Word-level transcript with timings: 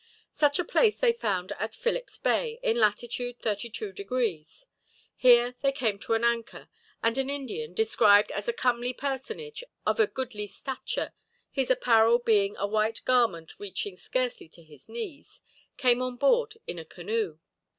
Such 0.31 0.57
a 0.57 0.63
place 0.65 0.95
they 0.97 1.13
found 1.13 1.51
at 1.59 1.75
Philip's 1.75 2.17
Bay, 2.17 2.59
in 2.63 2.79
latitude 2.79 3.37
32 3.39 3.91
degrees. 3.93 4.65
Here 5.15 5.53
they 5.61 5.71
came 5.71 5.99
to 5.99 6.13
an 6.15 6.23
anchor; 6.23 6.69
and 7.03 7.19
an 7.19 7.29
Indian, 7.29 7.75
described 7.75 8.31
as 8.31 8.47
a 8.47 8.51
comely 8.51 8.93
personage 8.93 9.63
of 9.85 9.99
a 9.99 10.07
goodly 10.07 10.47
stature, 10.47 11.13
his 11.51 11.69
apparel 11.69 12.17
being 12.17 12.57
a 12.57 12.65
white 12.65 13.05
garment 13.05 13.59
reaching 13.59 13.95
scarcely 13.95 14.49
to 14.49 14.63
his 14.63 14.89
knees, 14.89 15.39
came 15.77 16.01
on 16.01 16.15
board 16.15 16.57
in 16.65 16.79
a 16.79 16.85
canoe. 16.85 17.37